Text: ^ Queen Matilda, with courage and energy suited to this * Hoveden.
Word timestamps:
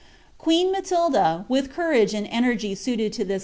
^ 0.35 0.37
Queen 0.39 0.71
Matilda, 0.71 1.45
with 1.47 1.69
courage 1.71 2.15
and 2.15 2.25
energy 2.31 2.73
suited 2.73 3.13
to 3.13 3.23
this 3.23 3.29
* 3.29 3.35
Hoveden. 3.35 3.39